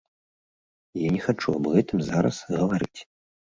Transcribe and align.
Я 1.01 1.09
не 1.17 1.19
хачу 1.27 1.55
аб 1.59 1.71
гэтым 1.75 1.99
зараз 2.09 2.43
гаварыць. 2.59 2.99